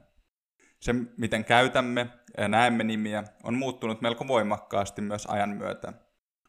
Se, 0.80 0.94
miten 1.16 1.44
käytämme 1.44 2.06
ja 2.38 2.48
näemme 2.48 2.84
nimiä, 2.84 3.24
on 3.42 3.54
muuttunut 3.54 4.00
melko 4.00 4.28
voimakkaasti 4.28 5.02
myös 5.02 5.26
ajan 5.26 5.50
myötä. 5.50 5.92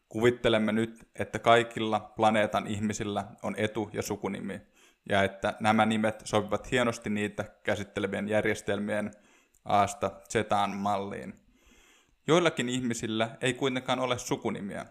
Kuvittelemme 0.08 0.72
nyt, 0.72 1.08
että 1.18 1.38
kaikilla 1.38 2.00
planeetan 2.00 2.66
ihmisillä 2.66 3.24
on 3.42 3.54
etu- 3.56 3.90
ja 3.92 4.02
sukunimi, 4.02 4.60
ja 5.08 5.22
että 5.22 5.54
nämä 5.60 5.86
nimet 5.86 6.22
sopivat 6.24 6.70
hienosti 6.70 7.10
niitä 7.10 7.44
käsittelevien 7.62 8.28
järjestelmien 8.28 9.10
Asta 9.64 10.10
Zetaan 10.30 10.76
malliin. 10.76 11.34
Joillakin 12.26 12.68
ihmisillä 12.68 13.36
ei 13.40 13.54
kuitenkaan 13.54 14.00
ole 14.00 14.18
sukunimiä. 14.18 14.86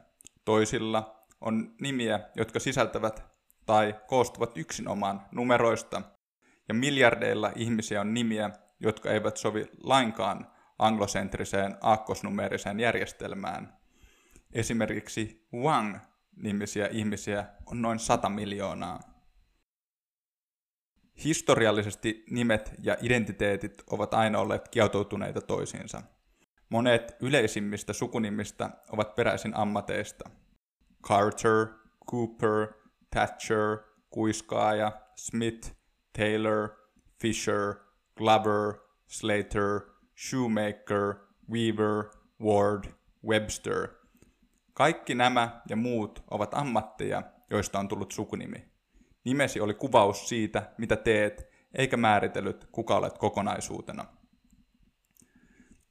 Toisilla 0.46 1.26
on 1.42 1.76
nimiä, 1.82 2.20
jotka 2.36 2.60
sisältävät 2.60 3.24
tai 3.66 3.96
koostuvat 4.08 4.58
yksinomaan 4.58 5.22
numeroista, 5.32 6.02
ja 6.68 6.74
miljardeilla 6.74 7.52
ihmisiä 7.56 8.02
on 8.02 8.14
nimiä, 8.14 8.50
jotka 8.80 9.12
eivät 9.12 9.38
sovi 9.38 9.66
lainkaan 9.84 10.48
anglosentriseen 10.80 11.78
aakkosnumeriseen 11.82 12.80
järjestelmään. 12.80 13.78
Esimerkiksi 14.54 15.48
Wang-nimisiä 15.54 16.88
ihmisiä 16.88 17.46
on 17.66 17.82
noin 17.82 18.00
100 18.00 18.30
miljoonaa. 18.30 19.11
Historiallisesti 21.24 22.24
nimet 22.30 22.74
ja 22.84 22.98
identiteetit 23.02 23.84
ovat 23.90 24.14
aina 24.14 24.40
olleet 24.40 24.68
kietoutuneita 24.70 25.42
toisiinsa. 25.42 26.02
Monet 26.70 27.18
yleisimmistä 27.20 27.94
sukunimistä 27.94 28.70
ovat 28.92 29.16
peräisin 29.16 29.56
ammateista. 29.56 30.30
Carter, 31.04 31.68
Cooper, 32.12 32.68
Thatcher, 33.12 33.78
Kuiskaaja, 34.10 34.92
Smith, 35.16 35.76
Taylor, 36.18 36.70
Fisher, 37.22 37.76
Glover, 38.18 38.74
Slater, 39.08 39.82
Shoemaker, 40.18 41.16
Weaver, 41.52 42.04
Ward, 42.42 42.84
Webster. 43.28 43.88
Kaikki 44.74 45.16
nämä 45.16 45.62
ja 45.70 45.76
muut 45.76 46.24
ovat 46.32 46.54
ammatteja, 46.54 47.24
joista 47.50 47.80
on 47.80 47.88
tullut 47.88 48.12
sukunimi. 48.12 48.71
Nimesi 49.24 49.62
oli 49.62 49.74
kuvaus 49.74 50.30
siitä, 50.30 50.72
mitä 50.78 50.96
teet, 50.96 51.52
eikä 51.74 51.98
määritellyt, 51.98 52.68
kuka 52.72 52.98
olet 52.98 53.18
kokonaisuutena. 53.18 54.06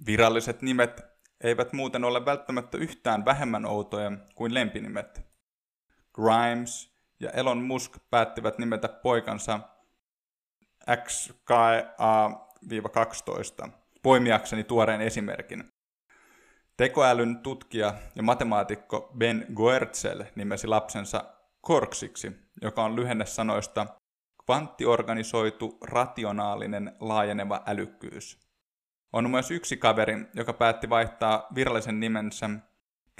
Viralliset 0.06 0.62
nimet 0.62 1.00
eivät 1.40 1.72
muuten 1.72 2.04
ole 2.04 2.24
välttämättä 2.24 2.78
yhtään 2.78 3.24
vähemmän 3.24 3.66
outoja 3.66 4.12
kuin 4.34 4.54
lempinimet. 4.54 5.20
Grimes 6.14 6.94
ja 7.20 7.30
Elon 7.30 7.62
Musk 7.62 7.96
päättivät 8.10 8.58
nimetä 8.58 8.88
poikansa 8.88 9.60
XKA-12, 10.90 13.70
poimiakseni 14.02 14.64
tuoreen 14.64 15.00
esimerkin. 15.00 15.72
Tekoälyn 16.76 17.38
tutkija 17.38 17.94
ja 18.14 18.22
matemaatikko 18.22 19.12
Ben 19.18 19.46
Goertzel 19.54 20.24
nimesi 20.34 20.66
lapsensa 20.66 21.24
Korksiksi, 21.60 22.32
joka 22.62 22.84
on 22.84 22.96
lyhenne 22.96 23.26
sanoista 23.26 23.86
kvanttiorganisoitu, 24.46 25.78
rationaalinen, 25.82 26.96
laajeneva 27.00 27.62
älykkyys. 27.66 28.38
On 29.12 29.30
myös 29.30 29.50
yksi 29.50 29.76
kaveri, 29.76 30.26
joka 30.34 30.52
päätti 30.52 30.88
vaihtaa 30.88 31.46
virallisen 31.54 32.00
nimensä 32.00 32.50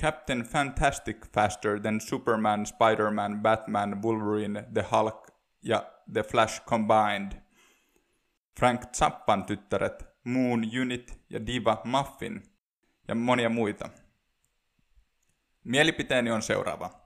Captain 0.03 0.43
Fantastic 0.43 1.33
Faster 1.35 1.81
than 1.81 2.01
Superman, 2.01 2.67
Spider-Man, 2.67 3.43
Batman, 3.43 4.03
Wolverine, 4.03 4.65
The 4.75 4.85
Hulk 4.93 5.31
ja 5.63 5.93
The 6.13 6.23
Flash 6.23 6.65
combined. 6.65 7.33
Frank 8.59 8.81
Zappan 8.97 9.45
tyttäret 9.45 10.05
Moon 10.25 10.63
Unit 10.81 11.21
ja 11.31 11.47
Diva 11.47 11.81
Muffin 11.85 12.43
ja 13.09 13.15
monia 13.15 13.49
muita. 13.49 13.89
Mielipiteeni 15.65 16.31
on 16.31 16.43
seuraava. 16.43 17.00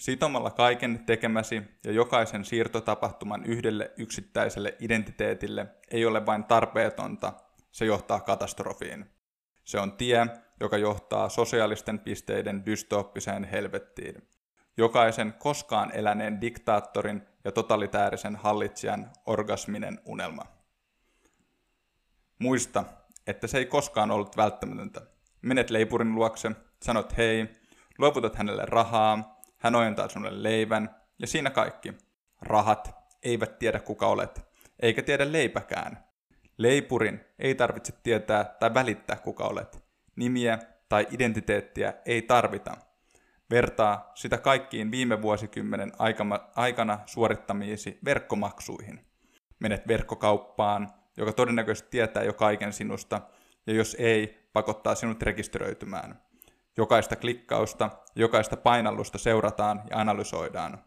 Sitomalla 0.00 0.50
kaiken 0.50 1.04
tekemäsi 1.06 1.62
ja 1.84 1.92
jokaisen 1.92 2.44
siirtotapahtuman 2.44 3.44
yhdelle 3.44 3.90
yksittäiselle 3.96 4.76
identiteetille 4.78 5.66
ei 5.90 6.06
ole 6.06 6.26
vain 6.26 6.44
tarpeetonta, 6.44 7.32
se 7.72 7.84
johtaa 7.84 8.20
katastrofiin. 8.20 9.10
Se 9.64 9.80
on 9.80 9.92
tie, 9.92 10.26
joka 10.60 10.78
johtaa 10.78 11.28
sosiaalisten 11.28 11.98
pisteiden 11.98 12.66
dystooppiseen 12.66 13.44
helvettiin. 13.44 14.28
Jokaisen 14.76 15.34
koskaan 15.38 15.92
eläneen 15.94 16.40
diktaattorin 16.40 17.22
ja 17.44 17.52
totalitäärisen 17.52 18.36
hallitsijan 18.36 19.10
orgasminen 19.26 20.00
unelma. 20.04 20.42
Muista, 22.38 22.84
että 23.26 23.46
se 23.46 23.58
ei 23.58 23.66
koskaan 23.66 24.10
ollut 24.10 24.36
välttämätöntä. 24.36 25.00
Menet 25.42 25.70
leipurin 25.70 26.14
luokse, 26.14 26.50
sanot 26.82 27.16
hei, 27.16 27.48
luovutat 27.98 28.36
hänelle 28.36 28.66
rahaa, 28.66 29.39
hän 29.60 29.74
ojentaa 29.74 30.08
sinulle 30.08 30.42
leivän, 30.42 30.94
ja 31.18 31.26
siinä 31.26 31.50
kaikki. 31.50 31.94
Rahat 32.40 32.94
eivät 33.22 33.58
tiedä 33.58 33.80
kuka 33.80 34.06
olet, 34.06 34.44
eikä 34.80 35.02
tiedä 35.02 35.32
leipäkään. 35.32 36.04
Leipurin 36.56 37.20
ei 37.38 37.54
tarvitse 37.54 37.92
tietää 38.02 38.44
tai 38.44 38.74
välittää 38.74 39.16
kuka 39.16 39.44
olet. 39.44 39.84
Nimiä 40.16 40.58
tai 40.88 41.06
identiteettiä 41.10 41.94
ei 42.06 42.22
tarvita. 42.22 42.76
Vertaa 43.50 44.10
sitä 44.14 44.38
kaikkiin 44.38 44.90
viime 44.90 45.22
vuosikymmenen 45.22 45.92
aikana 46.56 46.98
suorittamiisi 47.06 47.98
verkkomaksuihin. 48.04 49.06
Menet 49.58 49.88
verkkokauppaan, 49.88 50.90
joka 51.16 51.32
todennäköisesti 51.32 51.88
tietää 51.90 52.22
jo 52.22 52.32
kaiken 52.32 52.72
sinusta, 52.72 53.20
ja 53.66 53.74
jos 53.74 53.96
ei, 53.98 54.48
pakottaa 54.52 54.94
sinut 54.94 55.22
rekisteröitymään. 55.22 56.20
Jokaista 56.80 57.16
klikkausta, 57.16 57.90
jokaista 58.14 58.56
painallusta 58.56 59.18
seurataan 59.18 59.82
ja 59.90 59.98
analysoidaan. 59.98 60.84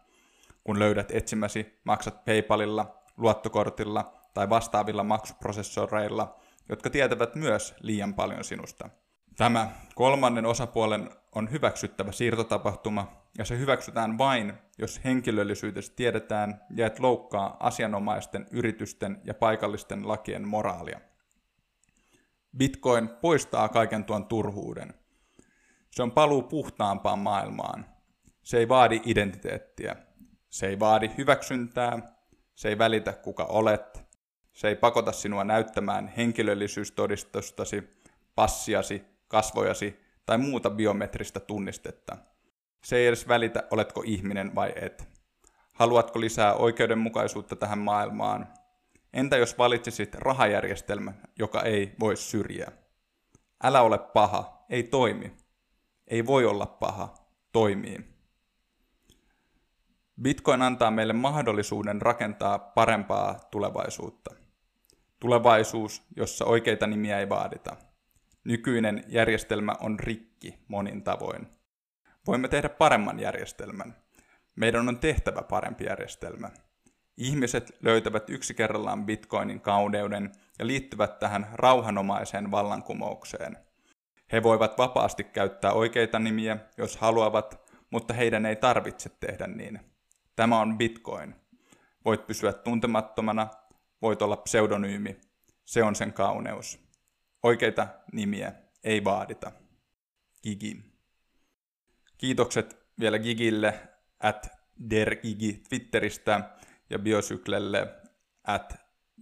Kun 0.64 0.78
löydät 0.78 1.10
etsimäsi, 1.10 1.80
maksat 1.84 2.24
PayPalilla, 2.24 3.02
luottokortilla 3.16 4.12
tai 4.34 4.50
vastaavilla 4.50 5.04
maksuprosessoreilla, 5.04 6.36
jotka 6.68 6.90
tietävät 6.90 7.34
myös 7.34 7.74
liian 7.80 8.14
paljon 8.14 8.44
sinusta. 8.44 8.88
Tämä 9.36 9.70
kolmannen 9.94 10.46
osapuolen 10.46 11.10
on 11.34 11.50
hyväksyttävä 11.50 12.12
siirtotapahtuma, 12.12 13.12
ja 13.38 13.44
se 13.44 13.58
hyväksytään 13.58 14.18
vain, 14.18 14.54
jos 14.78 15.00
henkilöllisyydestä 15.04 15.96
tiedetään 15.96 16.60
ja 16.76 16.86
et 16.86 16.98
loukkaa 16.98 17.56
asianomaisten 17.60 18.46
yritysten 18.50 19.20
ja 19.24 19.34
paikallisten 19.34 20.08
lakien 20.08 20.48
moraalia. 20.48 21.00
Bitcoin 22.56 23.08
poistaa 23.08 23.68
kaiken 23.68 24.04
tuon 24.04 24.26
turhuuden. 24.26 25.03
Se 25.94 26.02
on 26.02 26.12
paluu 26.12 26.42
puhtaampaan 26.42 27.18
maailmaan. 27.18 27.86
Se 28.42 28.58
ei 28.58 28.68
vaadi 28.68 29.00
identiteettiä. 29.04 29.96
Se 30.50 30.66
ei 30.66 30.80
vaadi 30.80 31.10
hyväksyntää. 31.18 32.16
Se 32.54 32.68
ei 32.68 32.78
välitä 32.78 33.12
kuka 33.12 33.44
olet. 33.44 34.04
Se 34.52 34.68
ei 34.68 34.76
pakota 34.76 35.12
sinua 35.12 35.44
näyttämään 35.44 36.08
henkilöllisyystodistustasi, 36.08 37.82
passiasi, 38.34 39.04
kasvojasi 39.28 40.00
tai 40.26 40.38
muuta 40.38 40.70
biometristä 40.70 41.40
tunnistetta. 41.40 42.16
Se 42.84 42.96
ei 42.96 43.06
edes 43.06 43.28
välitä, 43.28 43.62
oletko 43.70 44.02
ihminen 44.06 44.54
vai 44.54 44.72
et. 44.76 45.08
Haluatko 45.72 46.20
lisää 46.20 46.54
oikeudenmukaisuutta 46.54 47.56
tähän 47.56 47.78
maailmaan? 47.78 48.48
Entä 49.12 49.36
jos 49.36 49.58
valitsisit 49.58 50.14
rahajärjestelmän, 50.14 51.22
joka 51.38 51.62
ei 51.62 51.94
voi 52.00 52.16
syrjiä? 52.16 52.72
Älä 53.64 53.82
ole 53.82 53.98
paha, 53.98 54.64
ei 54.70 54.82
toimi. 54.82 55.43
Ei 56.06 56.26
voi 56.26 56.46
olla 56.46 56.66
paha, 56.66 57.14
toimii. 57.52 58.14
Bitcoin 60.22 60.62
antaa 60.62 60.90
meille 60.90 61.12
mahdollisuuden 61.12 62.02
rakentaa 62.02 62.58
parempaa 62.58 63.38
tulevaisuutta. 63.50 64.34
Tulevaisuus, 65.20 66.02
jossa 66.16 66.44
oikeita 66.44 66.86
nimiä 66.86 67.18
ei 67.18 67.28
vaadita. 67.28 67.76
Nykyinen 68.44 69.04
järjestelmä 69.08 69.72
on 69.80 70.00
rikki 70.00 70.64
monin 70.68 71.02
tavoin. 71.02 71.46
Voimme 72.26 72.48
tehdä 72.48 72.68
paremman 72.68 73.20
järjestelmän. 73.20 73.96
Meidän 74.56 74.88
on 74.88 74.98
tehtävä 74.98 75.42
parempi 75.42 75.84
järjestelmä. 75.84 76.50
Ihmiset 77.16 77.72
löytävät 77.82 78.30
yksi 78.30 78.54
kerrallaan 78.54 79.06
bitcoinin 79.06 79.60
kauneuden 79.60 80.32
ja 80.58 80.66
liittyvät 80.66 81.18
tähän 81.18 81.46
rauhanomaiseen 81.52 82.50
vallankumoukseen. 82.50 83.63
He 84.32 84.42
voivat 84.42 84.78
vapaasti 84.78 85.24
käyttää 85.24 85.72
oikeita 85.72 86.18
nimiä, 86.18 86.56
jos 86.76 86.96
haluavat, 86.96 87.72
mutta 87.90 88.14
heidän 88.14 88.46
ei 88.46 88.56
tarvitse 88.56 89.10
tehdä 89.20 89.46
niin. 89.46 89.80
Tämä 90.36 90.60
on 90.60 90.78
bitcoin. 90.78 91.34
Voit 92.04 92.26
pysyä 92.26 92.52
tuntemattomana, 92.52 93.48
voit 94.02 94.22
olla 94.22 94.36
pseudonyymi. 94.36 95.20
Se 95.64 95.82
on 95.82 95.94
sen 95.94 96.12
kauneus. 96.12 96.80
Oikeita 97.42 97.88
nimiä 98.12 98.52
ei 98.84 99.04
vaadita. 99.04 99.52
Gigi. 100.42 100.94
Kiitokset 102.18 102.86
vielä 103.00 103.18
Gigille 103.18 103.88
at 104.20 104.48
dergigi 104.90 105.62
Twitteristä 105.68 106.50
ja 106.90 106.98
Biosyklelle 106.98 107.94
at 108.44 108.74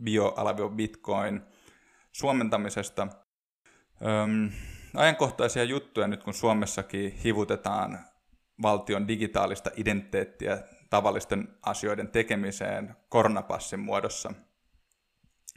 bio-bitcoin 0.02 1.40
suomentamisesta. 2.12 3.08
Öm, 4.06 4.50
ajankohtaisia 4.96 5.64
juttuja 5.64 6.08
nyt 6.08 6.24
kun 6.24 6.34
Suomessakin 6.34 7.12
hivutetaan 7.12 7.98
valtion 8.62 9.08
digitaalista 9.08 9.70
identiteettiä 9.76 10.58
tavallisten 10.90 11.48
asioiden 11.62 12.08
tekemiseen 12.08 12.96
koronapassin 13.08 13.80
muodossa. 13.80 14.32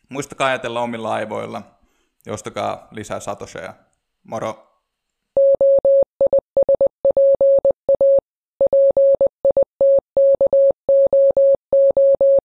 Muistakaa 0.10 0.48
ajatella 0.48 0.82
omilla 0.82 1.13
aivoilla– 1.13 1.62
ja 2.26 2.34
ostakaa 2.34 2.88
lisää 2.91 3.19
satoseja. 3.19 3.74
Moro! 4.24 4.74